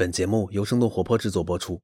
[0.00, 1.78] 本节目由生动活泼制作播出。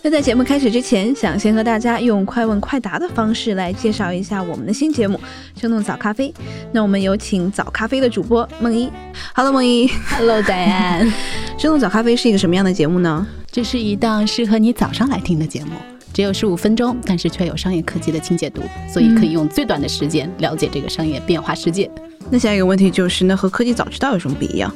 [0.00, 5.20] 那在节目开始之前，想先和大家用快问快答的方式来介绍一下我们的新节目
[5.60, 6.28] 《生动早咖啡》。
[6.70, 8.88] 那我们有请早咖啡的主播梦一。
[9.34, 9.88] Hello，梦一。
[10.08, 11.04] Hello，戴安。
[11.58, 13.26] 生动早咖啡是一个什么样的节目呢？
[13.50, 15.72] 这是一档适合你早上来听的节目，
[16.12, 21.90] 只有十五分钟，但是却有商业科技的清解读，所以可以用最短的时间了解这个商业变化世界。
[22.30, 24.72] 那下一个问题就是，那和科技早知道有什么不一样？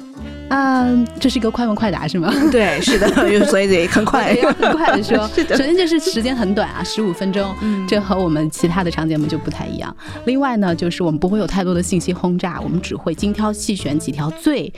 [0.52, 0.86] 啊、
[1.18, 2.30] 这是一个快问快答是吗？
[2.50, 3.08] 对，是的，
[3.48, 5.26] 所以得很快，要很快的说。
[5.34, 9.96] 是的首先就是时间很短啊，十五分钟，嗯这和我们其他的长节目就不太一样。
[10.26, 14.70] 另外呢，就是我们不会有太多的信息轰炸，我们只会精挑细选几条最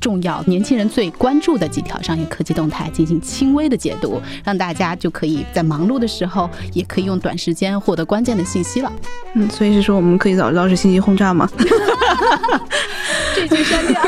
[0.00, 8.90] 重要、年轻人最关注的几条商业科技动态进行轻微的解读，让大家就可以在忙碌的时候，也可以用短时间获得关键的信息了。
[9.34, 11.46] 嗯，所以是说我们可以早知道是信息轰炸吗？
[13.34, 14.00] 这句删掉。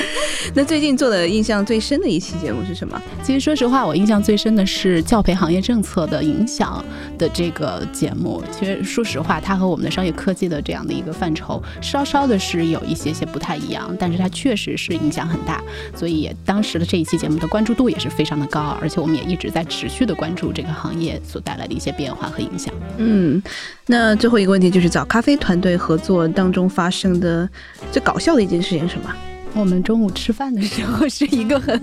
[0.54, 3.00] 那最近做的印象最深的一期节目是什么？
[3.22, 6.84] 其实说实话，我印象最深的是教培行业政策的影响
[7.18, 8.42] 的这个节目。
[8.50, 15.62] 其实说实话，它和我们的商业科技的这样的一个范畴，稍稍的是有一些些不太一样，但是它确实是影响很大。
[15.94, 22.72] 所以当时的这一期节目的关注度也是非常的高，而且我们也一直在持续的关注这个行业所带来的一些变化和影响。
[22.98, 23.42] 嗯，
[23.86, 27.48] 那最后一个问题就是找咖啡团队合作当中发生的
[27.90, 29.12] 最搞笑的一件事情是什么？
[29.58, 31.80] 我们中午吃饭的时候是一个很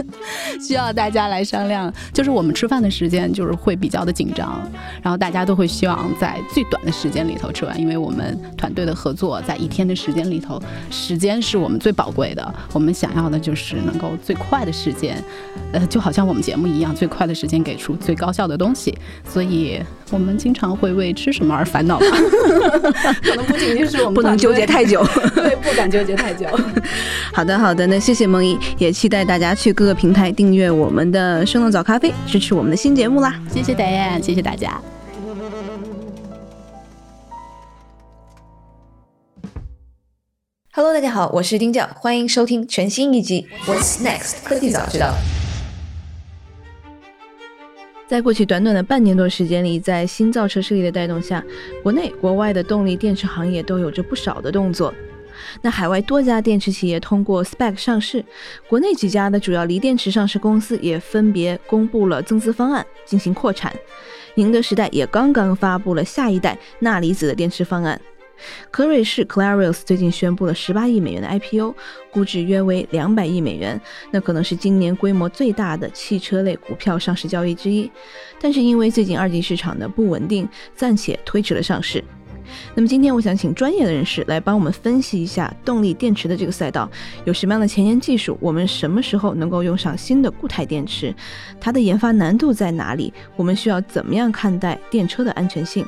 [0.61, 4.61] 需要大家来商量，就是我们吃饭的时间就是会比较的紧张，
[5.01, 15.21] 然后大家都会希望在最短的时间里头吃完，因为我们团队的合作在一天的时间里头，时间是我们最宝贵的，我们想要的就是能够最快的时间，
[15.71, 18.95] 呃，就好像我们节目一样，最快的时间给出最高效的东西，
[19.27, 22.05] 所以我们经常会为吃什么而烦恼吧，
[23.23, 25.03] 可能不仅仅是我们 不能纠结太久。
[25.33, 26.47] 对，不敢纠结太久。
[27.33, 33.41] 好的，好的，那谢谢梦怡，也期待大家去各个平台订阅我们的生动早咖啡，支持我们的新节目啦。
[33.49, 34.81] 谢谢 Diane，谢谢大家。
[40.73, 45.13] Hello，大家好，我是丁教，欢迎收听全新一集《What's Next 科技早知道》。
[48.09, 51.41] 在过去短短的半年多时间里，在新造车势力的带动下，
[51.81, 54.93] 国内国外的动力电池行业都有着不少的动作。
[55.61, 58.23] 那海外多家电池企业通过 SPAC 上市，
[58.67, 63.73] 国内几家的主要锂电池上市公司也分别公布了增资方案进行扩产。
[64.35, 67.99] 宁德时代也刚刚发布了下一代钠离子的电池方案。
[68.71, 71.75] 科瑞士 Clarios 最近宣布了十八亿美元的 IPO，
[72.11, 73.79] 估值约为两百亿美元，
[74.11, 77.89] 那可能是今年规模最大的汽车类股票上市交易之一。
[78.41, 82.03] 但是因为最近二级市场的不稳定，暂且推迟了上市。
[82.75, 86.89] 那么今天我想请专业的人士来帮我们分析一下动力电池的这个赛道
[87.25, 91.13] 有什么样的前沿技术，我们什么时候能够用上新的固态电池，
[91.59, 95.85] 它的研发难度在哪里，我们需要怎么样看待电车的安全性。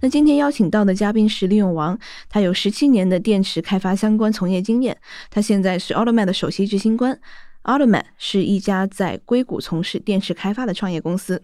[0.00, 4.94] 那今天邀请到的嘉宾是李永王，他有十七年的电池开发相关从业经验，
[5.30, 7.18] 他现在是 Automat 的首席执行官。
[7.62, 11.42] Automat 是一家在硅谷从事电池开发的创业公司。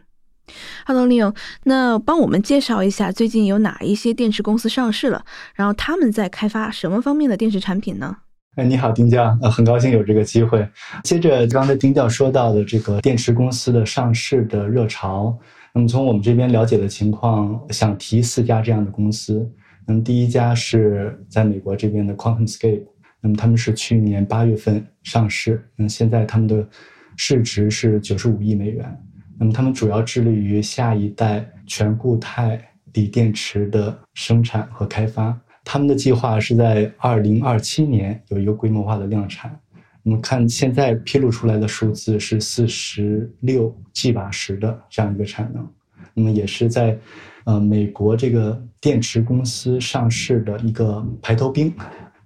[0.86, 1.32] Hello，李勇，
[1.64, 5.24] 那帮我们介绍一下最近有哪一些电池公司上市了，
[5.54, 8.16] 然后他们在开发什么方面的电池产品呢？
[8.56, 10.68] 哎，你好，丁教，呃，很高兴有这个机会。
[11.04, 15.38] 接着刚才丁教说到的这个电池公司的上市的热潮，
[15.72, 19.48] 那么从我们这边了解的情况，想提四家这样的公司。
[19.86, 22.82] 那么第一家是在美国这边的 QuantumScape，
[23.20, 26.68] 那么他们是去年八月份上市，那现在他们的
[27.16, 29.00] 市值是九十五亿美元。
[29.40, 32.62] 那么他们主要致力于下一代全固态
[32.92, 35.34] 锂电池的生产和开发。
[35.64, 39.58] 他们的计划是在二零二七年有一个规模化的量产。
[40.02, 45.66] 我们看现在披露出来的数字是四十六 G 瓦时的这样一个产能，
[46.12, 46.98] 那么也是在
[47.44, 51.72] 呃美国这个电池公司上市的一个排头兵。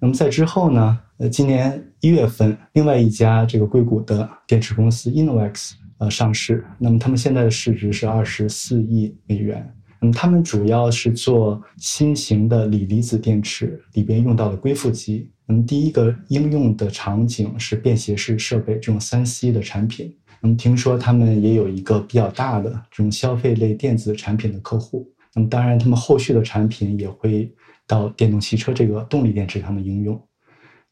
[0.01, 9.75] 那么在之后呢，呃，今年一月份，另外一家这个硅谷的电池公司 Innovex 呃上市，那么他们现在的市值是二十四亿美元。
[10.01, 15.31] 那么他们主要是做新型的锂离子电池里边用到的硅负极。
[15.47, 20.15] 那么第一个应用的场景是便携式设备这种三 C 的产品。
[20.41, 25.11] 那么听说他们也有一个比较大的这种消费类电子产品的客户。
[25.35, 27.51] 那么当然，他们后续的产品也会
[27.87, 30.23] 到电动汽车这个动力电池上的应用。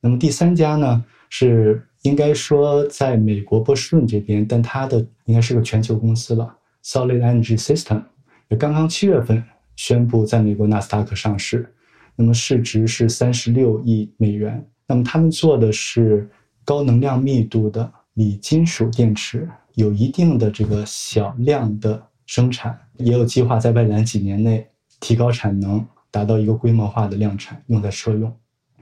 [0.01, 6.55] 那么第三家呢，是应该说在美国波士顿这边，但它的应该是个全球公司了
[6.85, 8.03] ，Solid Energy System，
[8.49, 9.43] 也刚刚七月份
[9.77, 11.73] 宣布在美国纳斯达克上市。
[12.15, 14.65] 那么市值是三十六亿美元。
[14.87, 16.29] 那么他们做的是
[16.65, 24.69] 高能量密度的锂金属电池，有一定的这个小量的生产，也有计划在未来几年内
[25.01, 28.31] 提高产能，达到一个规模化的量产，用在车用。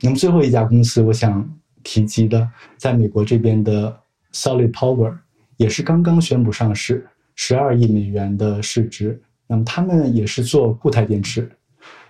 [0.01, 1.49] 那么最后一家公司，我想
[1.83, 3.97] 提及的，在美国这边的
[4.33, 5.17] Solid Power
[5.57, 9.21] 也是刚刚宣布上市，十二亿美元的市值。
[9.47, 11.51] 那么他们也是做固态电池，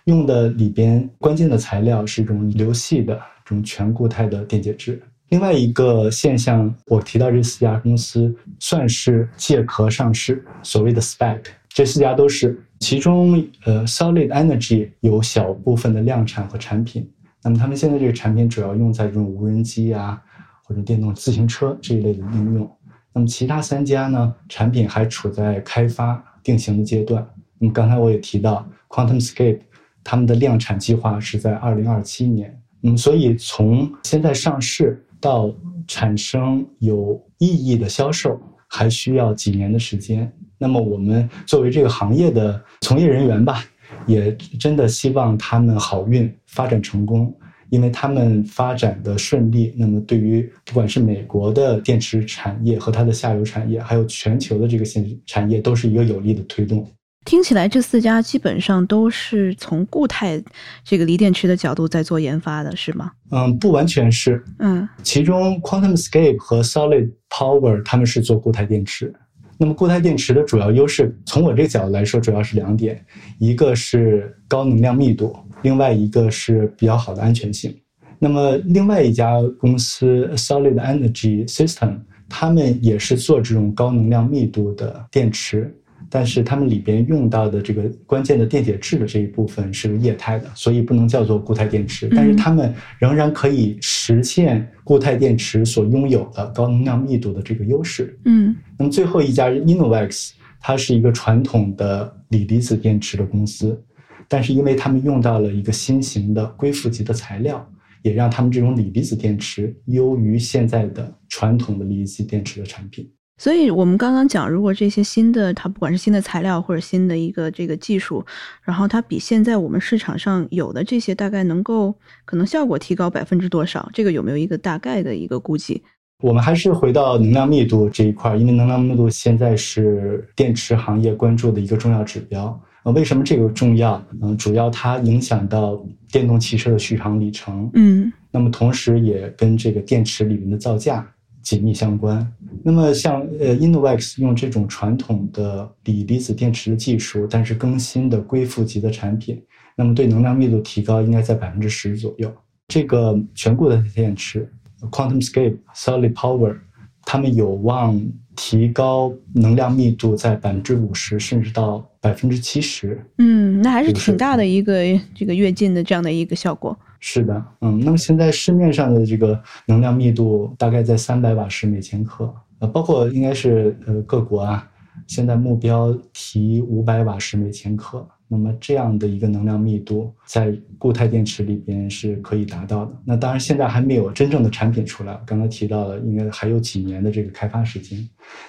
[0.04, 3.14] 用的里边关键的材料是一种流系的
[3.44, 5.02] 这种全固态的电解质。
[5.30, 12.62] 另外一个现象，我提到这四家公司算是借壳上市，所谓的 SPAC，这四家都是。
[12.80, 17.08] 其中，呃，Solid Energy 有小部分的量产和产品。
[17.42, 20.22] 那么他们现在这个产品主要用在这种无人机啊，
[20.62, 22.70] 或者电动自行车这一类的应用。
[23.12, 27.26] 那么其他三家呢，产品还处在开发定型的阶段。
[27.58, 29.60] 那么刚才我也提到，QuantumScape
[30.04, 32.56] 他们的量产计划是在二零二七年。
[32.82, 35.50] 嗯，所以从现在上市到
[35.86, 40.30] 产生有意义的销售，还需要几年的时间。
[40.56, 43.64] 那么我们作为这个行业的从业人员吧。
[44.10, 47.32] 也真的希望他们好运发展成功，
[47.70, 56.86] 因为他们发展的顺利，那么对于不管是美国的电池产业和它的下游产业，还有全球的这个现产业，都是一个有力的推动。
[57.26, 60.42] 听起来这四家基本上都是从固态
[60.82, 63.12] 这个锂电池的角度在做研发的，是吗？
[63.30, 64.42] 嗯，不完全是。
[64.58, 69.14] 嗯，其中 QuantumScape 和 Solid Power 他们是做固态电池。
[69.62, 72.98] 那么固态电池的主要优势，从我这个角度来说，主要是两点，
[73.38, 77.76] 一个是高能量密度，另外一个是比较好的安全性。
[78.18, 85.76] 那么另外一家公司 Solid Energy System，他们也是做这种高能量密度的电池。
[86.12, 92.08] 但是它们里边用到的这个关键的电解质的这一部分是个液态的，所以不能叫做固态电池。
[92.10, 98.18] 但是它们仍然可以实现固态电池所拥有的高能量密度的这个优势。
[98.24, 103.80] 嗯，那么最后一家 Innovex，它是一个传统的锂离子电池的公司，
[104.26, 107.64] 但是因为他们用到了一个新型的硅负极的材料，
[108.02, 113.08] 也让他们这种锂离子电池优于现在的传统的锂离子电池的产品。
[113.40, 118.22] 所以，我们刚刚讲，如果这些新的，它不管是新的材料或者新的一个这个技术，
[118.62, 121.94] 然后它比现在我们市场上有的这些大概能够
[122.26, 123.88] 可能效果提高百分之多少？
[123.94, 125.82] 这个有没有一个大概的一个估计？
[126.22, 132.60] 我们还是回到能量密度这一块，因为能量密度现在是电池行业关注的一个重要指标。
[132.82, 134.04] 呃，为什么这个重要？
[134.20, 135.82] 嗯，主要它影响到
[136.12, 137.70] 电动汽车的续航里程。
[137.72, 141.10] 嗯，那么同时也跟这个电池里面的造价。
[141.42, 142.26] 紧密相关。
[142.62, 149.42] 那么，像呃 i n n o v a x 用这种传统的锂离子电池的技术，但是更新的硅负极的产品，
[149.76, 152.32] 那么对能量密度提高应该在百分之十左右。
[152.68, 154.48] 这个全固态电池
[154.90, 156.56] ，QuantumScape、Solid Power，
[157.02, 158.00] 他们有望
[158.36, 163.04] 提高能量密度在百分之五十，甚至到百分之七十。
[163.18, 164.82] 嗯，那还是挺大的一个
[165.14, 166.78] 这个跃进的这样的一个效果。
[167.00, 174.70] 是的，嗯，那么现在市面上的这个能量密度大概在三百瓦时每千克，呃，包括应该是呃各国啊，
[175.06, 182.92] 现在目标提五百瓦时每千克，那么这样的一个能量密度在固态电池里边是可以达到的。
[183.02, 187.98] 那当然现在还没有真正的产品出来，刚才提到了，应该还有几年的这个开发时间。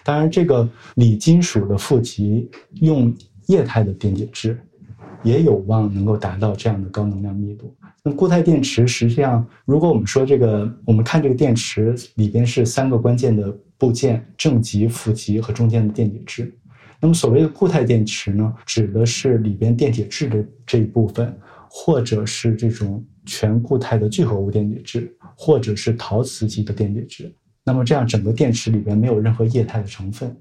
[0.04, 2.50] 当然，这个锂金属的负极
[2.82, 3.16] 用
[3.48, 4.60] 液态的电解质，
[5.24, 7.74] 也有望能够达到这样的高能量密度。
[8.04, 16.52] 那固态电池实际上，如果我们说这个，我们看这个电池里边是三个关键的部件：正极、负极和中间的电解质。
[17.00, 21.32] 那么所谓的固态电池呢，指的是里边电解质的这一部分，
[21.70, 27.32] 或者是这种全固态的聚合物电解质，或者是陶瓷级的电解质。
[27.64, 30.36] 那么这样整个电池里边没有任何液态的成分。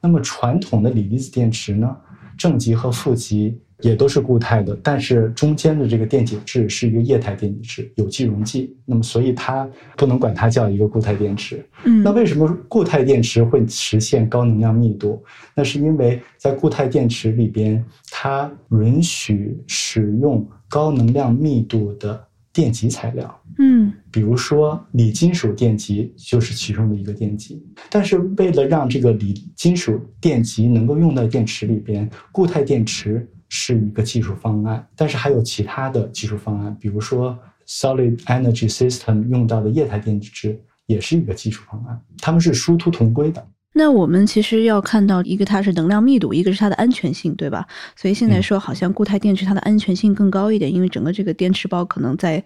[0.00, 1.94] 那么传统的锂离子电池呢，
[2.38, 3.60] 正极和负极。
[3.84, 8.74] 也都是固态的，但是中间的这个电解质是一个液态电解质，有机溶剂。
[8.86, 11.62] 那么，所以它不能管它叫一个固态电池。
[11.84, 15.22] 嗯，那为什么固态电池会实现高能量密度？
[15.54, 23.42] 那是因为在固态电池里边，它允许使用高能量密度的电极材料。
[23.58, 27.62] 嗯，比如说锂金属电极就是其中的一个电极。
[27.90, 33.28] 但是为了让这个锂金属电极能够用到电池里边，固态电池。
[33.56, 43.46] 是一个技术方案，但是还有其他的技术方案，比如说 Solid Energy System 用到的液态电解质也是一个技术方案，他们是殊途同归的。
[43.76, 47.66] 那我们其实要看到一个它是能量密度，一个是它的安全性，对吧？
[47.96, 52.42] 所以现在说好像固态电池它的安全性更高一点，因为整个这个电池包可能在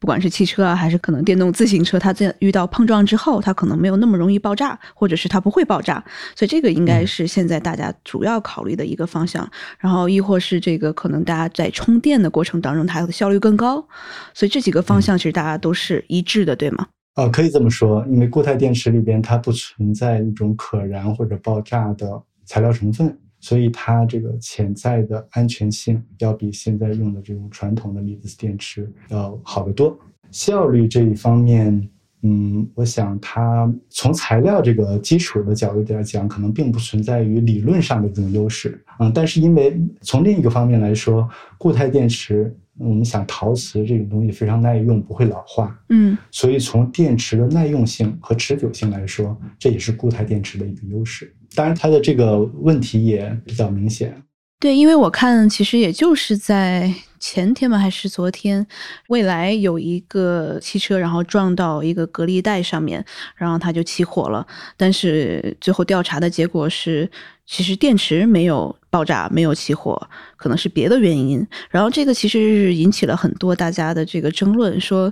[0.00, 6.02] 不管是汽车啊，还是可能电动自行车，它在遇到碰撞之后，它可能没有那么容易爆炸，或者是它不会爆炸。
[6.34, 9.48] 所以这个应该是现在大家主要考虑的一个方向。
[9.78, 13.86] 然后亦或是这个可能大家在充电的过程当中，它的效率更高。
[14.34, 16.88] 所以这几个方向其实大家都是一致的，对吗？
[17.14, 29.94] 啊，可以这么说，因为固态电池里边它不存在一种可燃或者爆炸的材料成分，所以它这个潜在的安全性要比现在用的这种传统的锂离子电池要好得多。
[30.30, 31.86] 效率这一方面，
[32.22, 41.28] 嗯，我想它从材料这个基础的角度来讲，可能并不存在于理论上的这种优势，嗯，但是因为从另一个方面来说，
[41.58, 42.56] 固态电池。
[42.82, 51.34] 我们想陶瓷这种东西非常耐用，不会老化，嗯，所以从电池的耐用性和持久性来说，这也是固态电池的一个优势。
[51.54, 54.22] 当然，它的这个问题也比较明显。
[54.58, 58.64] 对，因为我看其实也就是在前天吧，还是昨天，
[59.08, 63.04] 未来有一个汽车，然后撞到一个隔离带上面，
[63.36, 64.46] 然后它就起火了。
[64.76, 67.10] 但是最后调查的结果是，
[67.44, 70.00] 其实电池没有爆炸，没有起火，
[70.36, 71.44] 可能是别的原因。
[71.70, 75.10] 然后这个其实是引起了很多大家的这个争论，说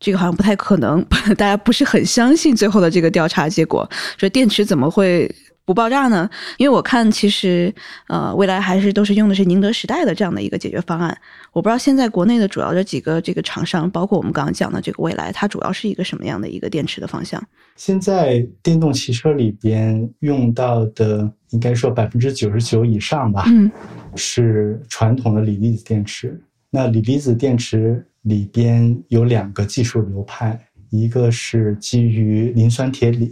[0.00, 1.02] 这个好像不太可能，
[1.38, 5.32] 大家不是很相信最后的这个调查结果，说电池怎么会？
[5.70, 6.28] 不爆炸呢？
[6.58, 7.72] 因为我看其实，
[8.08, 11.16] 呃，未来还是都是用的是宁德时代的这样的一个解决方案。
[11.52, 17.40] 我不知道现在国内的主要的几个这个厂商，包括我们刚刚讲的这个未来，它主要是一个什么样的一个电池的方向？
[17.76, 23.70] 现在电动汽车里边用到的，应该说百分之九十九以上吧，嗯，
[24.16, 26.42] 是传统的锂离子电池。
[26.68, 30.58] 那锂离子电池里边有两个技术流派，
[30.90, 33.30] 一个是基于磷酸铁锂。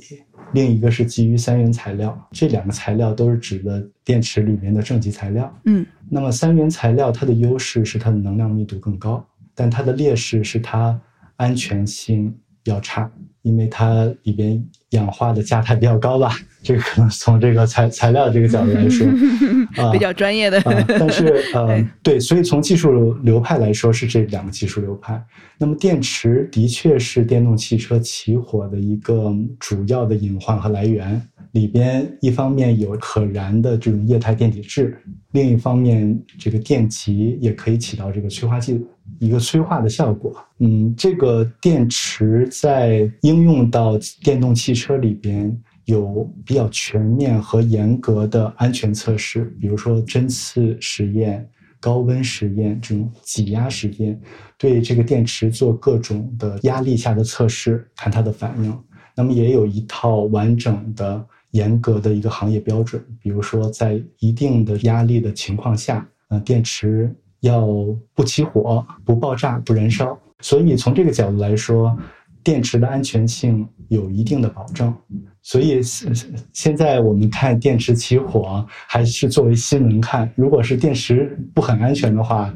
[0.53, 5.53] 另一个是基于三元材料，这两个材料都是指的电池里面的正极材料。
[5.65, 9.25] 嗯，那么三元材料它的优势是它的能量密度更高，
[9.55, 10.99] 但它的劣势是它
[11.37, 13.11] 安全性要差，
[13.43, 16.35] 因为它里边氧化的价态比较高吧。
[16.63, 19.13] 这个可能从这个材材料这个角度来说，啊，
[19.93, 20.61] 比较专业的。
[20.89, 25.23] 但是 呃，对，所以从技术流派来说是这两个技术流派。
[25.59, 31.21] 那么电池的确是电动汽车起火的一个主要的隐患和来源。
[31.53, 34.97] 里边一方面有可燃的这种液态电解质，
[35.33, 38.85] 另一方面这个电极也可以起到这个催化剂
[39.19, 40.37] 一个催化的效果。
[40.59, 45.59] 嗯，这个电池在应用到电动汽车里边。
[45.89, 51.49] 有比较全面和严格的安全测试，比如说针刺实验、
[51.81, 54.21] 高温实验这种挤压实验，
[54.59, 58.79] 对这个电池做各种的压力下的测试，看它的反应。
[59.17, 67.67] 那么也有一套完整的、严格的一个行业标准，比如说在一定的压力的情况下，呃，电池要
[68.15, 70.21] 不起火、不爆炸、不燃烧。
[70.41, 71.99] 所以从这个角度来说，
[72.45, 74.95] 电池的安全性有一定的保证。
[75.49, 76.13] 所以现
[76.53, 80.31] 现在我们看电池起火，还是作为新闻看。
[80.35, 82.55] 如果是电池不很安全的话，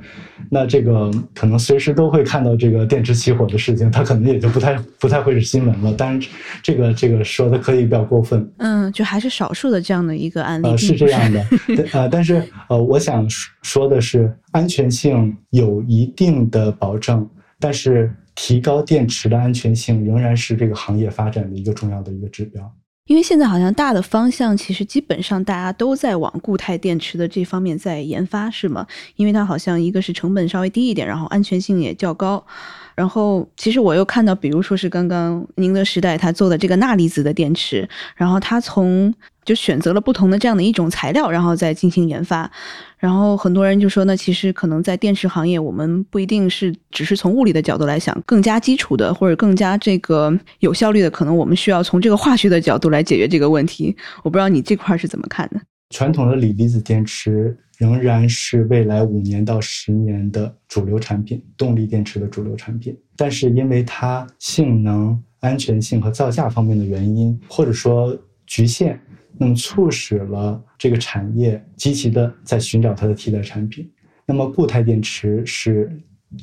[0.51, 5.91] 那这个可能随时都会看到这个电池起火的事情，它可能也就不太不太会是新闻了。
[5.95, 6.21] 当然，
[6.63, 8.47] 这个这个说的可以比较过分。
[8.59, 10.69] 嗯，就还是少数的这样的一个案例。
[10.69, 11.47] 呃，是这样的。
[11.95, 13.27] 呃，但是呃，我想
[13.63, 17.27] 说的是，安全性有一定的保证，
[17.59, 22.71] 但是提高电池的安全性仍然是这个行业发展的一个重要的一个指标。
[23.07, 28.87] 因为现在好像大的方向其实基本上大家都在往固态电池的这方面在研发，是吗？
[29.17, 32.47] 因为它好像一个是成本稍微低一点，然后安全性也较高。
[32.95, 39.13] 然后其实我又看到，比如说是刚刚宁德时代它做的这个钠离子的电池，然后它从
[39.45, 42.51] 就选择了不同的这样的一种材料，然后再进行研发。
[42.99, 53.97] 然后很多人就说，那其实可能在电池行业，我们不一定是只是从物理的角度来想，更加基础的或者更加这个有效率的，可能我们需要从这个化学的角度来解决这个问题。
[54.23, 55.61] 我不知道你这块是怎么看的？
[55.91, 62.97] 传统的锂离子电池仍然是未来五年到十年的主流产品，动力电池的主流产品。
[63.17, 69.01] 但是因为它性能、安全性和造价方面的原因，或者说局限。
[69.37, 73.91] 那么促使了这个产业积极的在寻找它的替代产品。
[74.25, 75.91] 那么固态电池是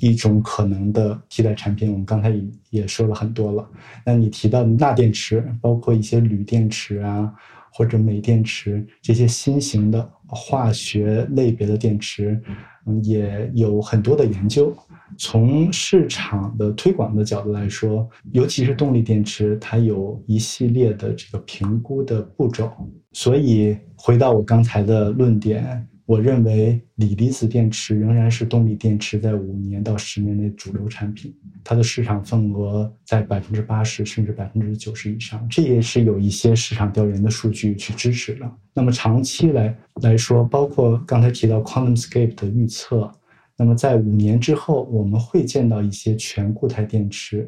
[0.01, 3.65] 一种可能的替代产品，我们刚才也也说了很多了。
[4.05, 7.34] 那你提到的钠电池，包括一些铝电池啊，
[7.79, 12.38] 或者镁电池这些新型的化学类别的电池，
[12.86, 14.75] 嗯，也有很多的研究。
[15.17, 22.69] 从市场的推广的角度来说，尤其是动力电池，它有一系列的这个评估的步骤。
[23.13, 31.31] 所以回到我刚才的论点，我认为锂离子电池仍然是动力电池在五年到十年内主流产品，
[31.63, 38.51] 它的市场份额在百分之八十甚至百分之九十以上，这也是有一些市场调研的数据去支持的。
[38.73, 43.11] 那么长期来来说，包括刚才提到 QuantumScape 的预测。
[43.55, 47.47] 那么在五年之后，我们会见到一些全固态电池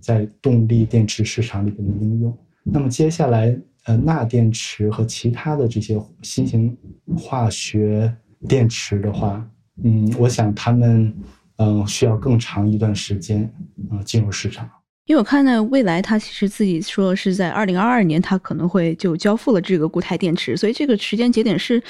[0.00, 2.36] 在动力电池市场里边的应用。
[2.62, 6.76] 那么接下来，呃，钠电池和其他的这些新型
[7.16, 8.14] 化学
[8.48, 9.44] 电池的话，
[9.82, 11.12] 嗯，我想他们
[11.56, 13.52] 嗯需要更长一段时间
[13.90, 14.68] 嗯进入市场。
[15.06, 21.82] 因为我看呢未来，它其实自己说是在二零二二年，它可能会就交付了这个固态电池，所以这个时间节点是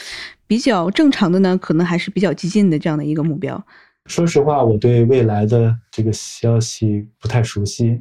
[0.47, 3.63] 比较正常的呢，可能还是比较激进的这样的一个目标。
[4.07, 8.01] 说实话，我对未来的这个消息不太熟悉。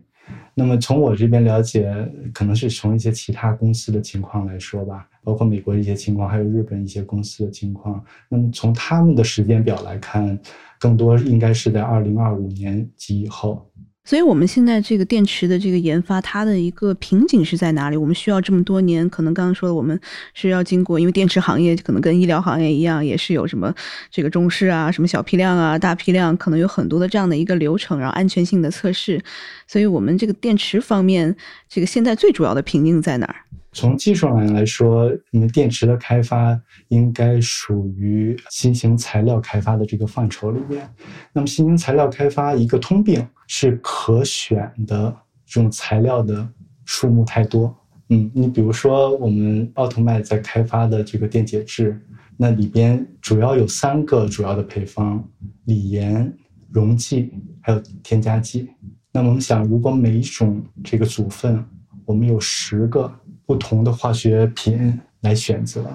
[0.53, 1.93] 那么从我这边了解，
[2.33, 8.03] 可能是从一些其他公司的情况来说吧，包括美国一些情况，还有日本一些公司的情况。
[8.29, 10.37] 那么从他们的时间表来看，
[10.79, 13.65] 更多应该是在二零二五年及以后。
[14.03, 17.95] 所以，我们现在这个电池的这个研发，它的一个瓶颈是在哪里？
[17.95, 19.97] 我们需要这么多年，可能刚刚说的，我们
[20.33, 23.73] 是要经过，因为电池行业可能跟医疗行业一样，也是有什么
[24.09, 29.23] 这个中试啊，什么小批量啊、大批量，可能有很多的这样的一个流程，然后安全性的测试。
[29.67, 31.35] 所以，我们这个电池方面，
[31.69, 33.35] 这个现在最主要的瓶颈在哪儿？
[33.73, 36.59] 从技术上来说，你们电池的开发
[36.89, 40.87] 应该属于新型材料开发的这个范畴里面。
[41.31, 46.45] 那么，新型材料开发一个通病是可选的这种材料的
[46.83, 47.73] 数目太多。
[48.09, 51.97] 嗯，你比如说我们奥特曼在开发的这个电解质，
[52.35, 55.23] 那里边主要有三个主要的配方：
[55.63, 56.29] 锂盐、
[56.69, 58.67] 溶剂还有添加剂。
[59.13, 61.65] 那么我们想，如果每一种这个组分，
[62.03, 63.09] 我们有十个。
[63.51, 65.85] 不同的化学品来选择，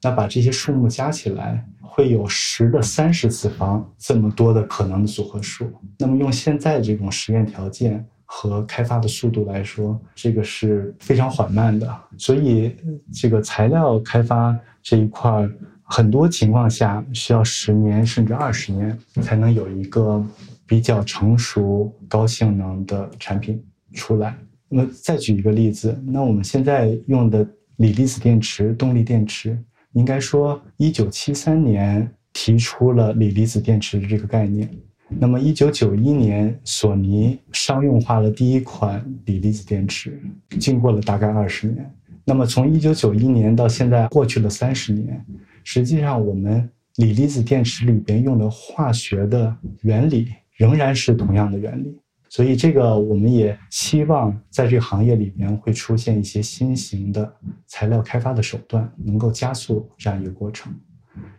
[0.00, 5.68] 那把这些数目加起来，会有十的三十次方这么多的可能的组合数。
[5.98, 11.92] 那么用现在这种实验条件和开发的速度来说，这个是非常缓慢的。
[12.16, 12.76] 所以
[13.12, 15.48] 这个材料开发这一块，
[15.82, 20.24] 很多情况下需要十年甚至二十年才能有一个
[20.68, 23.60] 比较成熟、高性能的产品
[23.92, 24.38] 出来。
[24.74, 29.58] 那么再举一个例子，那我们现在用的锂离子电池、动力电池，
[29.92, 34.66] 应该说，一九七三年提出了锂离子电池的这个概念。
[35.10, 40.18] 那么一九九一年，索尼商用化了第一款锂离子电池，
[40.58, 41.94] 经过了大概二十年。
[42.24, 45.22] 那么从一九九一年到现在过去了三十年，
[45.64, 51.98] 实际上我们锂离子电池里边用的化学的原理仍然是同样的原理。
[52.34, 57.30] 所以，这个我们也希望在这个行业里面会出现一些新型的
[57.66, 60.74] 材料开发的手段，能够加速这样一个过程。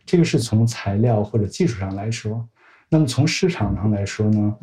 [0.06, 2.48] 这个是从材料或者技术上来说。
[2.90, 4.56] 那么从市场上来说呢？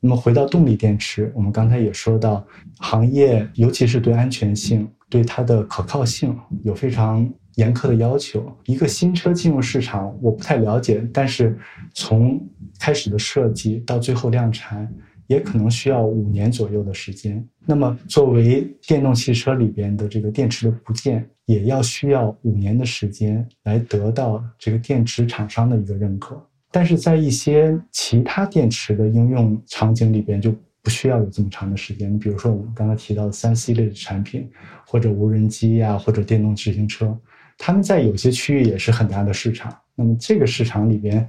[0.00, 2.44] 那么回到动力电池，我们刚才也说到，
[2.80, 8.52] 行业尤其是对安全性、对它的可靠性有非常严苛的要求。
[8.64, 11.56] 一个新车进入市场，我不太了解，但是
[11.94, 12.44] 从
[12.80, 14.92] 开始的设计到最后量产。
[15.26, 17.44] 也可能需要五年左右的时间。
[17.64, 26.40] 那么，作为电动汽车里边的这个电池的部件，也要需要五年的时间来得到这个电池厂商的一个认可。
[26.70, 32.12] 但是在一些其他电池的应用场景里边，就不需要有这么长的时间。
[32.12, 34.48] 你比如说我们刚才提到的三 C 类的产品，
[34.86, 37.16] 或者无人机呀，或者电动自行车，
[37.58, 39.76] 他们在有些区域也是很大的市场。
[39.94, 41.26] 那么这个市场里边。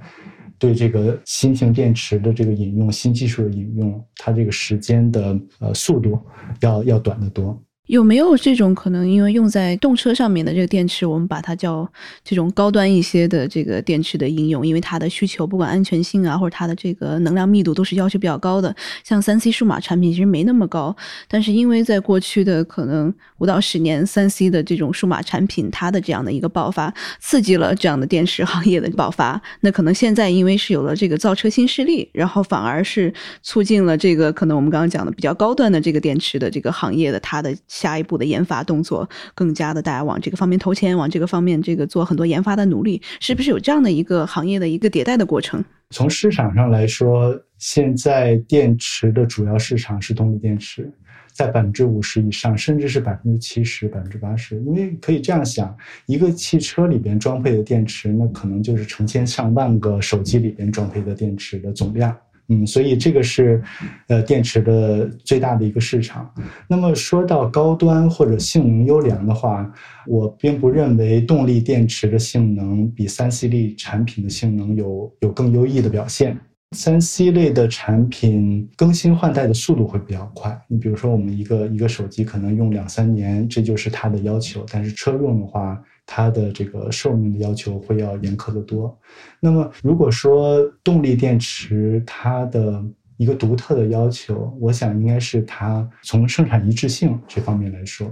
[0.58, 6.18] 对这个新型电池的这个引用，新技术的引用，它这个时间的呃速度
[6.60, 7.60] 要要短得多。
[7.88, 9.08] 有没有这种可能？
[9.08, 11.90] 因为用在动车上面的这个电池，我们把它叫
[12.22, 18.74] 这种高端一些的这个电池的应用，因为它的需求不管安全性啊，或者它的这个能量密度都是要求比较高的。
[19.02, 20.94] 像三 C 数码产品其实没那么高，
[21.28, 29.40] 但是因为在过去的可能五到十年，三 C 的这种数码产品它的这样的一个爆发，刺激了这样的电池行业的爆发。
[29.60, 33.10] 那可能现在因为是有了这个造车新势力，然后反而是
[33.42, 37.56] 促进了这个可能我们刚刚讲的比较高端的这个电池的这个行业的它的。
[37.78, 45.64] 下一步的研发动作更加的，大家往这个方面投钱，往这个方面这个做很多研发的努力，是不是有这样的一个行业的一个迭代的过程？
[45.90, 50.90] 从市场上来说，现在电池的主要市场是动力电池，
[51.32, 54.56] 在百分之五十以上，甚至是百分之七十、百分之八十。
[54.66, 55.74] 因为可以这样想，
[56.06, 62.14] 一个汽车里边装配的电池，那可能就是成千上万个手机里边装配的电池的总量。
[62.48, 63.62] 嗯，所以这个是，
[64.06, 66.32] 呃，电池的最大的一个市场。
[66.66, 69.70] 那么说到高端或者性能优良的话，
[70.06, 76.38] 我并不认为动力电池的性能比三 C 类产品的性能有有更优异的表现。
[76.76, 80.58] 三 C 类的产品更新换代的速度会比较快。
[80.68, 84.66] 你比如说，我们一个一个手机可能用两三年，这就是它的要求。
[84.70, 88.98] 但是车用的话，它的这个寿命的要求会要严苛得多。
[89.38, 92.82] 那么，如果说动力电池它的
[93.18, 98.06] 一个独特的要求，我想应该是它从生产一致性这方面来说，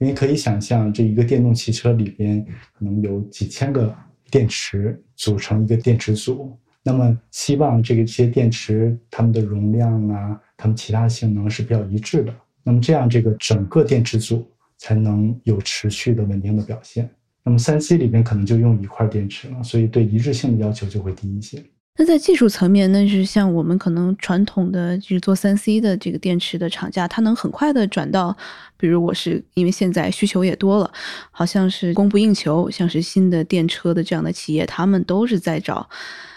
[0.00, 2.44] 因为可以想象，这一个电动汽车里边
[2.76, 3.94] 可能有几千个
[4.28, 6.58] 电池组成一个电池组。
[6.82, 12.34] 那么，希望这个些电池它们的容量啊，它们其他性能是比较一致的。
[12.64, 14.44] 那么这样，这个整个电池组
[14.78, 17.08] 才能有持续的稳定的表现。
[17.46, 21.62] 那么三 C 里面可能就用一块电池了，所以对一致性的要求就会低一些。
[21.96, 28.36] 那在技术层面，那是像我们可能传统的就是做三 C 的这个电池的厂家，它能很快的转到，
[28.76, 30.92] 比如我是因为现在需求也多了，
[31.30, 35.88] 好像是供不应求，像是新的电车的这样的企业，他们都是在找。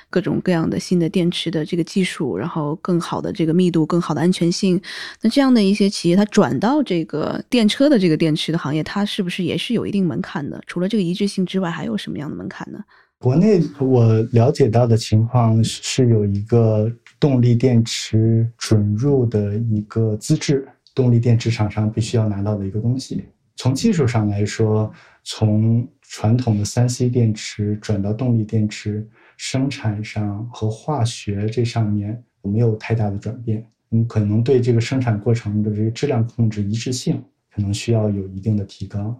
[0.09, 4.81] 各种各样的新的电池的这个技术，然后更好的这个密度、更好的安全性，
[5.21, 10.59] 那这样的一些企业，它转到这个电车的这个电池的行业，它是不是也是有一定门槛的？
[10.65, 12.79] 除了这个一致性之外，还有什么样的门槛呢？
[13.19, 23.23] 国内我了解到的情况是有一个动力电池准入的一个资质，动力电池厂商必须要拿到的一个东西。
[23.57, 24.89] 从技术上来说，
[25.25, 29.07] 从传统的三 C 电池转到动力电池。
[29.41, 39.17] 生产上和化学这上面没有太大的转变，嗯，可能对这个生产过程的这个质量控制一致性可能需要有一定的提高。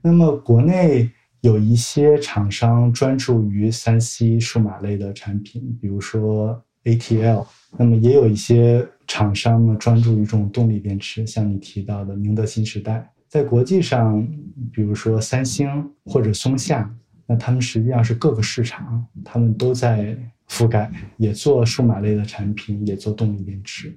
[0.00, 1.10] 那么国内
[1.42, 14.26] 有一些厂商专注于三 C 数码类的产品，比如说 ATL，那么也有一些厂商呢专注于这种动力电池，像你提到的宁德新时代，在国际上，
[14.72, 15.68] 比如说三星
[16.06, 16.90] 或者松下。
[17.28, 20.16] 那他们实际上是各个市场，他们都在
[20.48, 23.94] 覆盖，也做数码类的产品，也做动力电池。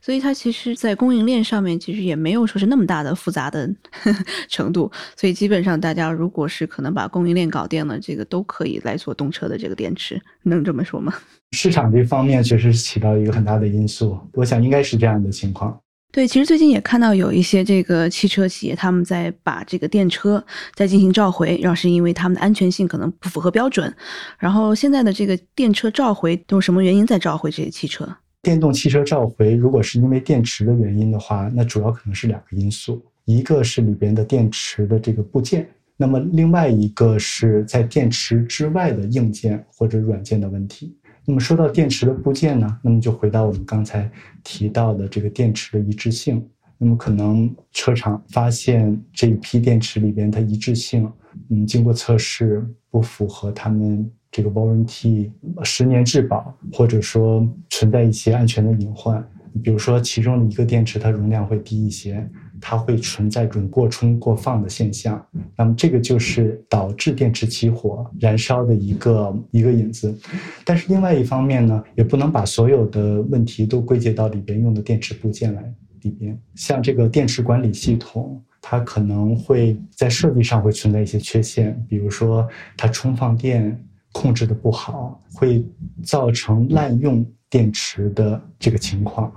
[0.00, 3.72] 所以它其实，在供应链上面，其实也没有说是那么大的复杂的
[4.48, 4.90] 程度。
[5.16, 11.14] 所以基本上，大家如果是可能把供应链搞定了，这个都可以来做动车的这个电池，能这么说吗？
[11.52, 15.78] 市场这方面确实起到一个很大的因素，我想应该是这样的情况。
[16.12, 20.44] 对，其实最近也看到有一些这个汽车企业，他们在把这个电车
[20.74, 23.92] 在进行召回，然后是因为他们的安全性可能不符合标准。
[24.38, 28.06] 然后现在的这个电车召回都是什么原因在召回这些汽车？
[28.42, 40.94] 电动汽车召回，如果是因为电池的原因的话，那主要可能是两个因素，一个是里边的电池的这个部件，那么另外一个是在电池之外的硬件或者软件的问题。
[41.24, 44.10] 那么说到电池的部件呢，那么就回到我们刚才
[44.42, 46.44] 提到的这个电池的一致性。
[46.78, 51.08] 那么可能车厂发现这一批电池里边它一致性，
[51.48, 55.30] 嗯，经过测试不符合他们这个 warranty
[55.62, 59.24] 十年质保，或者说存在一些安全的隐患，
[59.62, 62.28] 比如说其中的一个电池它容量会低一些。
[62.64, 65.20] 它会存在这种过充过放的现象，
[65.56, 70.16] 那么这个就是导致电池起火燃烧的一个一个引子。
[70.64, 76.40] 但是另外一方面呢，也不能把所有的问题都归结到里边用的电池部件来里边。
[76.54, 83.76] 像这个电池管理系统，它可能会在设计上会存在一些缺陷，比如说它充放电
[84.12, 85.64] 控制的不好，会
[86.04, 89.32] 造成滥用电池的这个情况，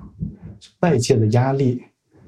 [0.82, 1.82] 外界的压力。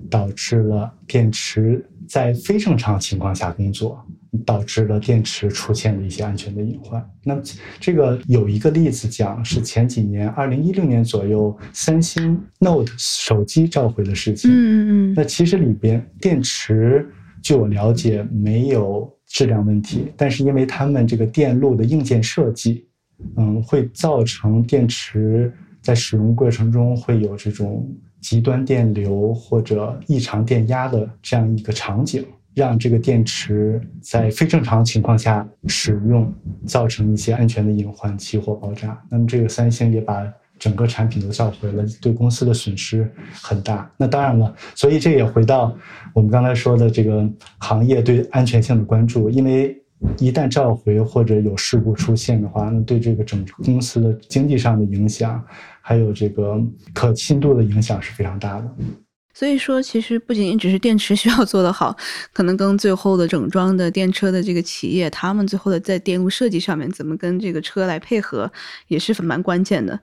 [0.09, 4.01] 导致了电池在非正常情况下工作，
[4.45, 7.05] 导致了电池出现了一些安全的隐患。
[7.23, 7.37] 那
[7.79, 14.49] 这个有一个例子讲，是前几年，二零一六年左右，三星 Note 手机召回的事情。
[14.51, 15.13] 嗯嗯嗯。
[15.15, 17.05] 那其实里边电池，
[17.41, 22.87] 据我了解没有质量问题，但是因为他们这个电路的硬件设计，
[23.35, 27.85] 嗯，会造成电池在使用过程中会有这种。
[28.21, 36.33] 极端电流或者异常电压的这样一个场景，让这个电池在非正常情况下使用，
[36.65, 38.99] 造成一些安全的隐患，起火爆炸。
[39.09, 40.27] 那么这个三星也把
[40.59, 43.89] 整个产品都召回了，对公司的损失很大。
[43.95, 45.71] 那当然了，所以这也回到
[46.13, 49.79] 我们刚才说的这个行业对安全性的关注，因为
[50.17, 55.43] 一旦召回或者有事故出现的话，那对这个整个公司的经济上的影响，
[55.87, 56.61] 还有这个
[56.93, 58.75] 可信度的影响是非常大的。
[59.33, 61.95] 所以说，其实不仅仅只是电池需要做得好，
[62.33, 68.51] 可能跟最后的整装的电车的这个企业，他们最后的在电路设计上面怎么跟这个车来配合，
[68.87, 69.97] 也是蛮关键的。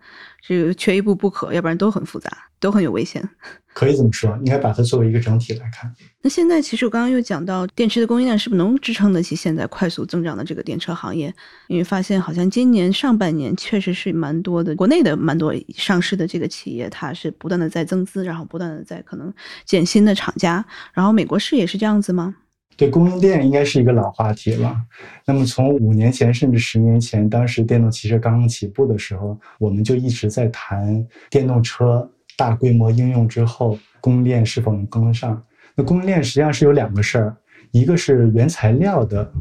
[0.47, 2.31] 这个缺一步不可，要不然都很复杂，
[2.61, 3.27] 都很有危险。
[3.73, 5.93] 可以这么说，应该把它作为一个整体来看。
[6.21, 11.35] 那现在其实我刚刚又讲到，电池的供应量是不是能支撑得起现在快速增长的这个电车行业？
[11.67, 19.33] 因为发现好像今年上半年确实是蛮多的，国内的蛮多上市的这个企业，它是不断的在增资，然后不断的在可能
[19.65, 20.65] 建新的厂家。
[20.93, 22.37] 然后美国是也是这样子吗？
[22.77, 24.77] 对供应链应该是一个老话题了。
[25.25, 35.41] 那么从五年前甚至十年前，当时电动汽车刚刚起步的时候，我们就一直在谈电动车大规模应用之后，供应链是否能跟得上。
[35.77, 37.37] 那供应链实际上是有两个事儿，
[37.71, 39.33] 一个是原材料的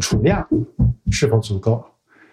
[0.00, 0.46] 储量
[1.10, 1.82] 是否足够，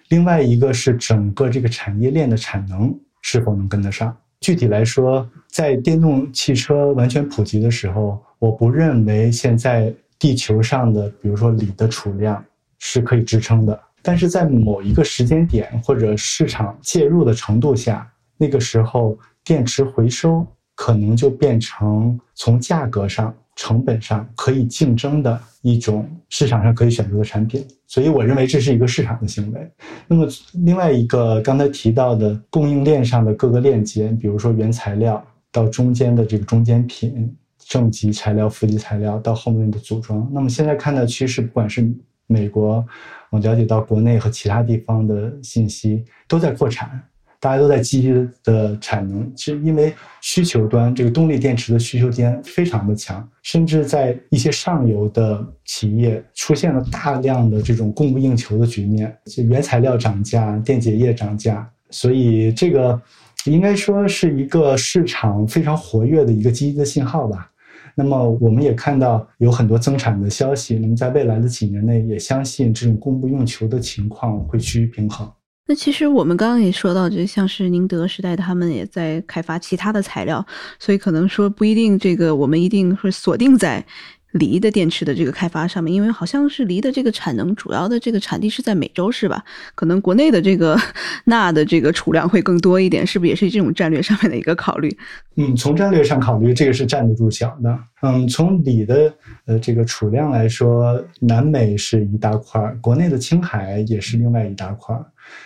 [0.10, 4.16] 另外一个是整个这个产业链的产能是否能跟得上。
[4.42, 9.94] 具体来说，在电动汽车完全普及的时候，我不认为现在。
[10.20, 12.44] 地球上的，比如说锂的储量
[12.78, 18.06] 是可以支撑的，但是在某一个时间点或者市场介入的程度下，
[18.38, 27.66] 那个时候电池回收可能就变成从价格上、成本上可以竞争的一种市场上可以选择的产品。
[27.88, 29.72] 所以我认为这是一个市场的行为。
[30.06, 30.28] 那么
[30.66, 37.34] 另外一个刚才提到的供应链上的各个链接，比如说原材料到中间的这个中间品。
[37.70, 41.88] 正极材料、负极材料到后面的组装，那么现在看到趋势，不管是
[42.26, 42.84] 美国，
[43.30, 47.00] 我了解到国内和其他地方的信息都在扩产，
[47.40, 63.00] 大家都在积极的产能，其实因为需求端这个动力电池的需求端非常的强，甚至在一些上游的企业出现了大量的这种供不应求的局面，就原材料涨价、电解液涨价，所以这个
[63.46, 67.48] 应该说是一个市场非常活跃的一个积极的信号吧。
[67.96, 75.30] 那么我们也看到有很多增产的消息，那么在未来的几年内，也相信这种供不应求的情况会趋于平衡。
[75.68, 80.44] 那其实我们刚刚也说到，就像是宁德时代，他们也在开发其他的材料，
[80.80, 83.86] 所以可能说不一定这个我们一定会锁定在。
[84.32, 89.44] 锂的电池的这个开发上面，因为好像是锂的这个产能主要的这个产地是在美洲，是吧？
[89.74, 90.78] 可能国内的这个
[91.26, 94.96] 钠的这个储量会更多一点，是不是也是这种战略上面的一个考虑？
[95.36, 97.80] 嗯，从战略上考虑，这个是站得住脚的。
[98.02, 99.14] 嗯，从锂的
[99.46, 105.04] 呃这个储量来说，南美是一大块儿，国内的青海也是另外一大块儿。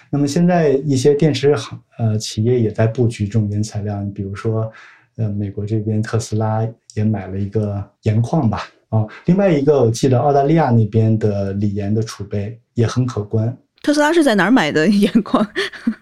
[0.10, 4.69] 那么现在一些电池行呃企业也在布局这种原材料，比如说。
[5.15, 13.56] 呃，美国这边特斯拉也买了一个盐矿吧，啊，另外一个我记得澳大利亚那边的锂盐的储备也很可观。
[13.82, 15.45] 特斯拉是在哪儿买的盐矿？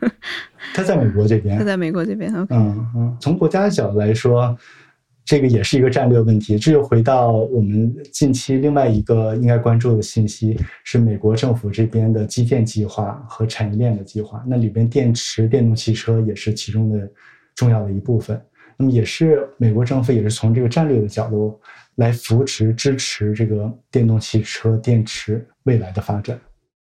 [0.73, 1.57] 他在美国这边。
[1.57, 2.31] 他在美国这边。
[2.49, 4.55] 嗯嗯，从国家的角度来说，
[5.25, 6.59] 这个也是一个战略问题。
[6.59, 14.43] 这就回到我们近期另外一个应该关注的信息，是美国政府这边的基建计划和产业链的计划。
[14.45, 17.09] 那里边电池、电动汽车也是其中的
[17.55, 18.39] 重要的一部分。
[18.81, 21.61] 那么也是美国政府也是从这个战略的角度
[21.97, 26.39] 来扶持支持这个电动汽车电池未来的发展。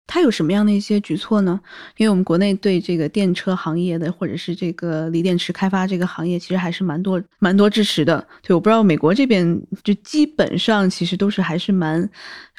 [0.07, 1.59] 它有什么样的一些举措呢？
[1.97, 8.25] 因为我们国内对这个电车行业的或者是这个锂电池开发这个行业，其实还是蛮多蛮多支持的。
[8.41, 12.09] 对，我不知道美国这边就基本上其实都是还是蛮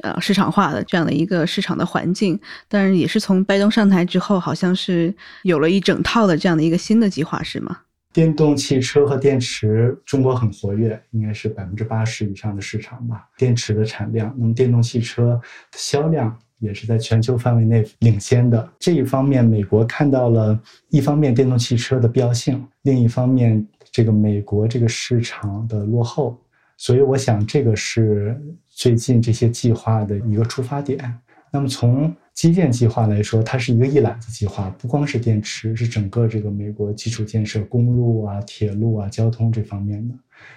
[0.02, 2.38] 呃市场化的这样的一个市场的环境。
[2.68, 7.78] 但是也是从拜登上台之后，好像是有了一整套的这样的一个新的计划，是吗？
[8.12, 13.26] 电动汽车和电池，中国很活跃，应该是百分之八十以上的市场吧。
[13.38, 15.40] 电池的产量，那么电动汽车
[15.72, 18.70] 销量也是在全球范围内领先的。
[18.78, 26.38] 这一方面，美国看到了一方面电动汽车的必要性，另一方面这个美国这个市场的落后，
[26.76, 31.18] 所以我想这个是最近这些计划的一个出发点。
[31.50, 40.14] 那么从基建计划来说，它是一个一揽子计划，不光是电池，是整个这个美国基础建设、公路啊、铁路啊、交通这方面的。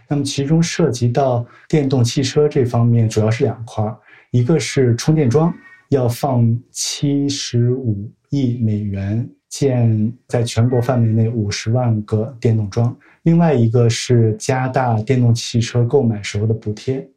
[0.07, 3.97] 那么其中涉及到电动汽车这方面，主要是两块儿，
[4.31, 5.53] 一个是充电桩，
[5.89, 12.89] 要放七十五亿美元建在全国范围内五十万个电动桩；
[13.23, 17.07] 另外一个是加大电动汽车购买时候的补贴。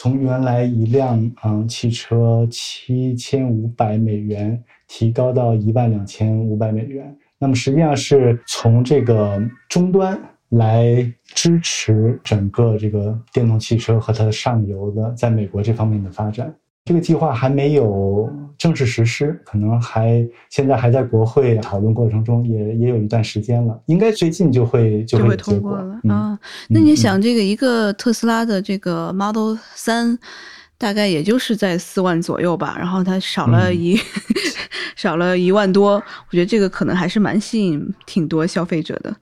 [0.00, 10.16] 从原来一辆嗯汽车七千五百美元提高到一万两千五百美元，那么实际上是从这个终端
[10.50, 16.54] 来支持整个这个电动汽车和它的上游的在美国这方面的发展。
[16.88, 26.38] 这个计划还没有正式实施，可能还现在还在国会讨论过程中，也也有一段时间了，应该最近就会就就会通过了嗯啊。
[26.66, 30.18] 那你嗯想，这个一个特斯拉的这个 Model 三，
[30.78, 34.00] 大概也就是在四万左右吧，然后它少了嗯一、
[34.96, 39.14] 少了一万多，我觉得这个可能还是蛮吸引挺多消费者的。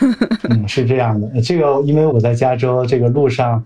[0.48, 1.28] 嗯，是这样的。
[1.42, 3.62] 这个因为我在加州这个路上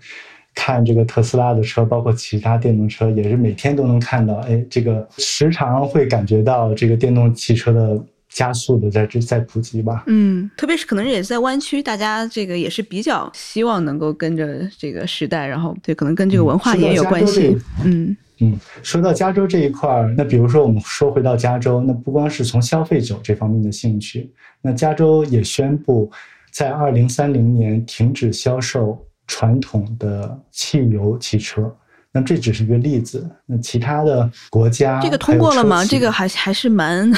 [0.54, 4.36] 看这个特斯拉的车，包括其他电动车，也是每天都能看到。
[4.36, 10.04] 哎，这个时常会感觉到这个电动汽车的加速的在这在普及吧。
[10.06, 17.56] 嗯，特别是可能也是在湾区，大家这个也是比较希望能够跟着这个时代，然后对，可能跟这个嗯文化也有关系。
[17.84, 24.28] 嗯嗯，说到加州这一块儿，那比如说我们说回到加州，那不光是从消费者这方面的兴趣，
[24.60, 26.10] 那加州也宣布
[26.50, 31.74] 在二零三零年停止销售传统的汽油汽车。
[32.16, 35.84] 那这只是一个例子，那其他的国家这个通过了吗？
[35.84, 37.12] 这个还还是蛮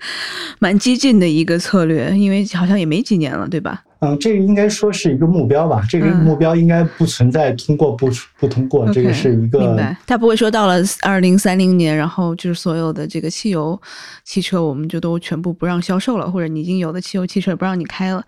[0.60, 3.82] 蛮激进的一个策略，因为好像也没几年了，对吧？
[4.04, 5.82] 嗯，这个应该说是一个目标吧。
[5.88, 13.80] 这个嗯目标应该不存在通过不不通过，这个是一个明白，他不会说到了二零三零年，然后就是所有的这个汽油
[14.24, 18.22] 汽车我们就都全部不让销售了，或者你已经有的汽油汽车也不让你开了。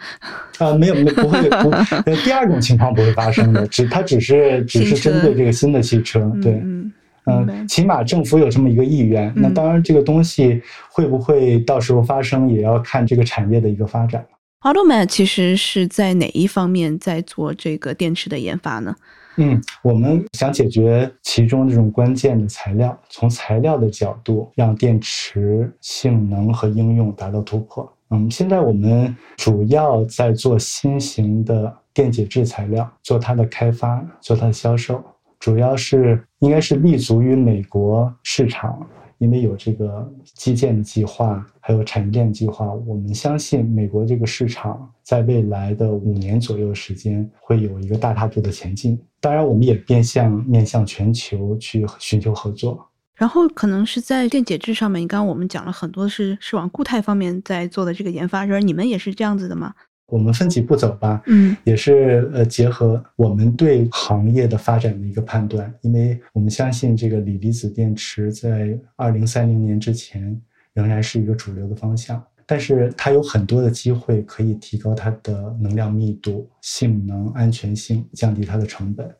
[0.58, 9.32] 啊，没有没不会不，呃，第二种情况不会发生的，只它只是只是针对这个新的汽车，对，嗯起码政府有这么一个意愿。
[9.34, 14.24] 那嗯当然，这个东西会不会到时候发生，也要看这个产业的一个发展。
[14.62, 18.96] Automat 其实是在哪一方面在做这个电池的研发呢？
[19.36, 27.92] 嗯，我们想解决其中这种关键的材料，从材料的角度，让电池性能和应用达到突破。
[28.10, 35.04] 嗯，现在我们主要在做新型的电解质材料，做它的开发，做它的销售，
[35.38, 38.88] 主要是应该是立足于美国市场。
[39.18, 49.00] 因为有这个基建的计划，还有产业链计划，我们相信美国这个市场在未来的五年左右时间会有一个大踏步的前进。
[49.20, 52.86] 当然，我们也变相面向全球去寻求合作。
[53.14, 59.72] 然后可能是在电解质上面，刚刚我们讲了很多是是往固态方面在做的这个研发，而你们也是这样子的吗？
[60.06, 70.40] 我们分几步走吧，嗯也是呃结合我们对行业的发展的一个判断，因为我们相信这个锂离子电池在二零三零年之前
[70.72, 79.12] 仍然是一个主流的方向，但是它有很多的机会可以提高它的能量密度、性能、安全性，降低它的成本。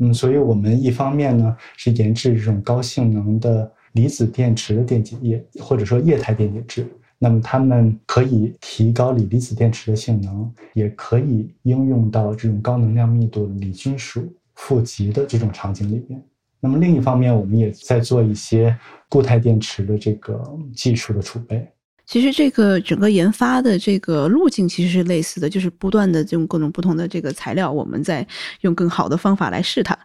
[0.00, 6.86] 嗯，所以我们一方面呢是研制这种高性能的离子电池的电解液，或者说液态电解质。
[7.24, 16.22] 那么它们可以提高锂离子电池的性能，也可以应用到这种高能量密度锂金属负极的这种场景里边。
[16.60, 18.76] 那么另一方面，我们也在做一些
[19.08, 20.38] 固态电池的这个
[20.76, 21.66] 技术的储备。
[22.04, 28.26] 其实这个整个研发的这个路径其实是类似的，就是不断的用各种不同的这个材料，我们在
[28.60, 29.98] 用更好的方法来试它。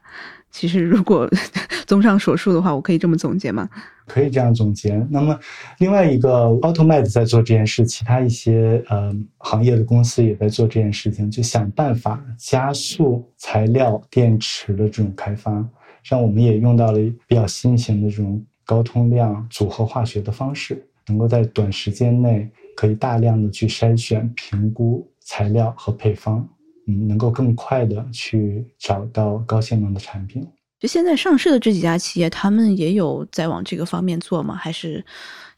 [0.52, 1.30] 其实如果
[1.86, 3.68] 综上所述的话，我可以这么总结吗？
[4.06, 4.96] 可以这样总结。
[5.10, 5.40] 那么，
[5.78, 15.64] 另外一个 Automat 在做这件事，其他一些呃行业的公司也在做这件事情，就想办法加速材料电池的这种开发。
[16.04, 26.48] 像我们也用到了比较新型的这种高通量组合化学的方式，能够在短时间内可以大量的去筛选、评估材料和配方，
[26.90, 30.44] 嗯，能够更快的去找到高性能的产品。
[30.80, 34.56] 就现在上市的这几家企业，他们也有在往这个方面做吗？
[34.56, 35.04] 还是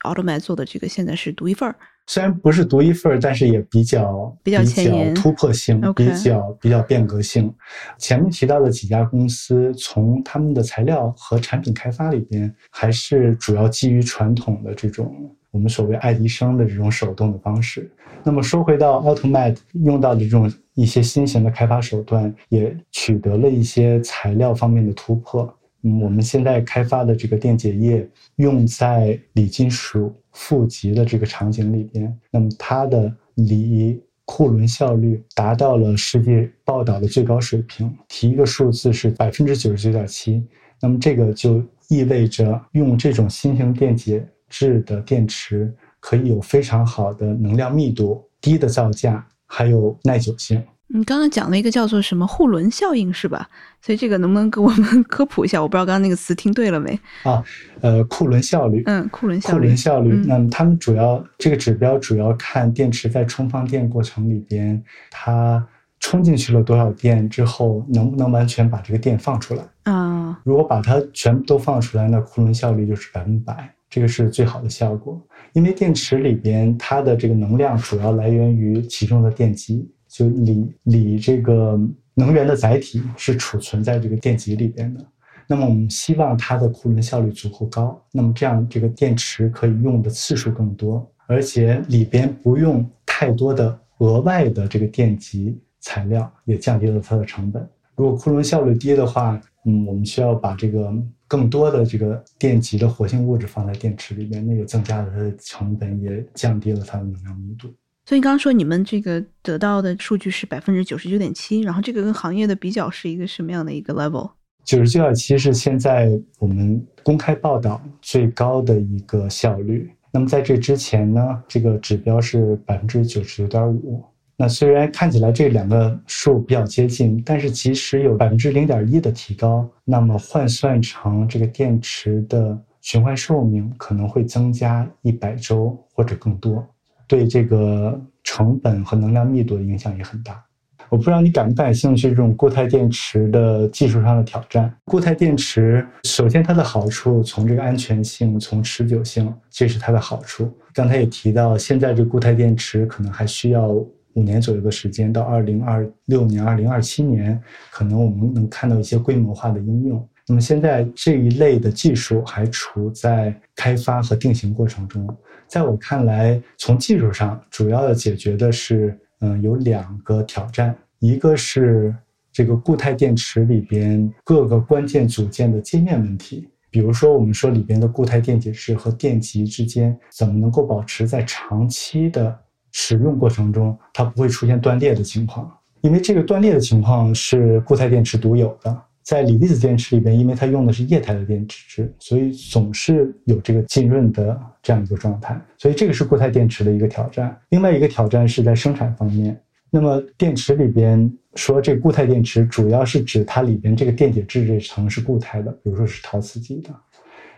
[0.03, 1.75] Automat 做的这个现在是独一份儿？
[2.07, 7.53] 虽然不是独一份儿，但是也比较比较前沿突破性比较比较变革性。
[7.99, 15.13] 前面提到的几家公司，从他们的材料和产品开发里边，还是主要基于传统的这种
[15.51, 17.91] 我们所谓爱迪生的这种手动的方式。
[18.23, 25.53] 那么说回到 Automat 用到的这种一些新型的开发手段，也取得了一些材料方面的突破。
[25.83, 40.45] 嗯，我们现在开发的这个电解液用在锂金属负极的这个场景里边，那么它的锂库仑效率达到了世界报道的最高水平，提一个数字是百分之九十九点七。
[40.79, 50.61] 那么这个就意味着用这种新型电解质的电池可以有非常好的能量密度、低的造价，还有耐久性。
[50.93, 53.47] 你刚刚讲了一个叫做什么互伦效应是吧？
[53.81, 55.61] 所以这个能不能给我们 科普一下？
[55.61, 56.99] 我不知道刚刚那个词听对了没？
[57.23, 57.41] 啊，
[57.79, 59.65] 呃，库仑效率，嗯，库伦效率库率。
[59.67, 65.65] 仑效率，嗯那么他们主要这个指标主要看电池在充放电过程里边，它
[66.01, 69.63] 充进去了多少电之后，能不能完全把这个电放出来？
[69.83, 75.21] 啊，如果把它全部都放出来，那库仑效率就是百分百，这个是最好的效果。
[75.53, 81.79] 因为电池里边它的这个能量主要来源于其中的电极，就锂锂这个
[82.15, 85.05] 能源的载体是储存在这个电极里边的。
[85.47, 97.67] 那么我们希望它的库仑效率足够高，那么这样这个电池可以用的次数更多，而且里边不用太多的额外的这个电极材料，也降低了它的成本。
[97.97, 100.93] 如果库仑效率低的话，嗯，我们需要把这个
[101.31, 107.73] 更多的这个电极的活性物质放在电池里面，那也增加了它的成本，也降低了它的能量密度。
[108.05, 114.29] 所以刚刚说你们这个得到的数据是百分之九十九点七，然后这个跟行业的比较是一个什么样的一个 level？
[114.65, 119.89] 九十九点七是现在我们公开报道最高的一个效率。
[120.11, 124.03] 那么在这之前呢，这个指标是百分之九十九点五。
[124.41, 136.67] 那虽然看起来这两个数比较接近，但是即使有百分之零点一的提高，那么换算成这个电池的循环寿命可能会增加一百周或者更多，
[137.07, 140.43] 对这个成本和能量密度的影响也很大。
[140.89, 144.75] 我不知道你感不感兴趣这种固态电池的技术上的挑战。
[144.85, 150.51] 固态电池首先它的好处，从这个安全性，从持久性，这是它的好处。
[150.73, 153.71] 刚才也提到，现在这固态电池可能还需要
[154.13, 157.41] 五年左右的时间，到二零二六年、二零二七年，
[157.71, 160.07] 可能我们能看到一些规模化的应用。
[160.27, 165.07] 那么现在这一类的技术还处在开发和定型过程中。
[165.47, 168.97] 在我看来，从技术上主要要解决的是。
[169.23, 171.95] 嗯，有两个挑战，一个是
[172.33, 182.35] 这个固态电池里边各个关键组件的界面问题，比如说我们说里边的固态电解质和电极之间怎么能够保持在长期的
[182.71, 185.51] 使用过程中它不会出现断裂的情况，
[185.81, 188.81] 因为这个断裂的情况是固态电池独有的。
[189.03, 197.35] 在锂离子电池里边，因为它用的是液态的电池，所以总是有这个浸润的这样一个状态，所以这个是固态电池的一个挑战。
[197.49, 199.37] 另外一个挑战是在生产方面。
[199.71, 206.69] 那么电池里边说这固态电池主要是指它里边这个电解质这层是固态的，比如说是陶瓷基的。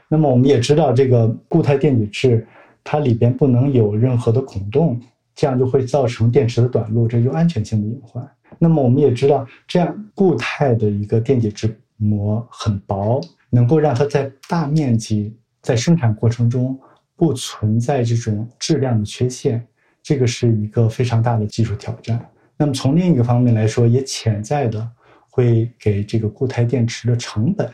[0.10, 2.46] 那么我们也知道这个固态电解质
[2.84, 5.00] 它里边不能有任何的孔洞，
[5.36, 8.28] 这样就会造成电池的短路，这就安全性的隐患。
[8.60, 13.20] 那么我们也知道，这样固态的一个电解质膜很薄，
[13.50, 16.80] 能够让它在大面积在生产过程中
[17.16, 19.66] 不存在这种质量的缺陷，
[20.02, 22.24] 这个是一个非常大的技术挑战。
[22.56, 24.88] 那么从另一个方面来说，也潜在的
[25.30, 27.68] 会给这个固态电池的成本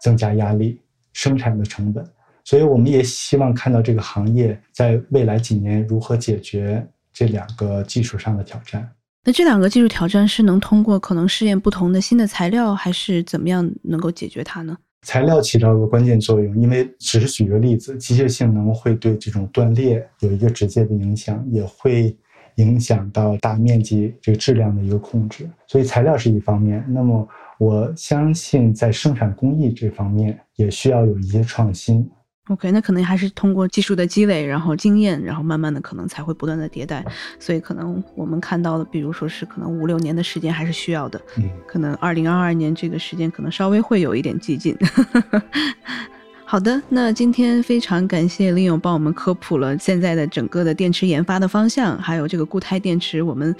[0.00, 0.80] 增加压力，
[1.12, 2.04] 生产的成本。
[2.42, 6.84] 所以我们也希望看到这个行业在未来几年如何解决
[7.14, 8.86] 这两个技术上的挑战。
[9.24, 14.76] 那这两个技术挑战是能通过可能试验不同的新的材料，还是怎么样能够解决它呢？
[15.06, 22.14] 材料起到个关键作用，因为只是举个例子，机械性能会对这种断裂有一个直接的影响，也会
[22.56, 25.48] 影响到大面积这个质量的一个控制。
[25.66, 27.26] 所以材料是一方面，那么
[27.58, 32.10] 我相信在生产工艺这方面也需要有一些创新。
[32.48, 37.02] OK，那可能还是通过技术的积累，然后经验，然后慢慢的可能才会不断的迭代，
[37.40, 44.76] 所以可能我们看到的，比如说是可能五六年的时间还是需要的，嗯，可能二零二二年这个时间可能稍微会有一点激进。
[46.46, 53.52] 好的，那今天非常感谢林勇帮我们科普了现在的整个的电池研发的方向，还有这个固态电池，我们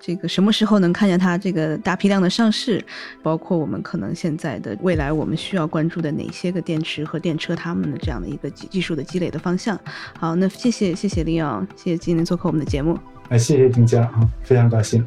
[0.00, 2.82] 这个什么时候能看见它这个大批量的上市，
[3.22, 9.78] 包括我们可能现在的未来我们需要关注的哪些个电池和电车它们的这样的一个技技术的积累的方向。
[10.18, 12.98] 好，那谢谢谢谢林勇，谢谢今天做客我们的节目。
[13.28, 15.06] 哎，谢谢丁佳啊，非常高兴。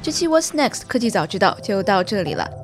[0.00, 2.63] 这期 What's Next 科技早知道就到这里了。